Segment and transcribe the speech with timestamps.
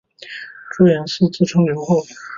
[0.71, 2.03] 朱延嗣自称留后。